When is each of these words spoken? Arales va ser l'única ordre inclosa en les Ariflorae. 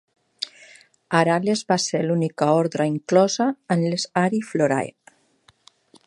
Arales 1.17 1.61
va 1.73 1.77
ser 1.83 2.01
l'única 2.05 2.47
ordre 2.63 2.87
inclosa 2.93 3.47
en 3.77 3.83
les 3.93 4.07
Ariflorae. 4.23 4.91